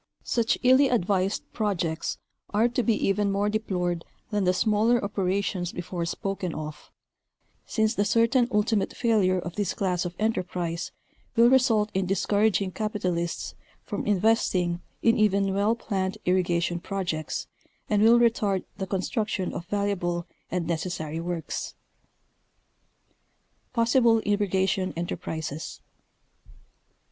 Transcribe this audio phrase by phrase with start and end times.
[0.01, 2.17] © Such illy advised projects
[2.55, 6.89] are to be even more deplored than the smaller operations before spoken of,
[7.67, 10.91] since the certain ulti mate failure of this class of enterprise
[11.35, 13.53] will result in discouraging capitalists
[13.83, 17.45] from investing in even well planned irrigation pro jects,
[17.87, 21.75] and will retard the construction of valuable and necessary works.
[23.75, 25.79] PossiBLE IRRIGATION ENTERPRISES.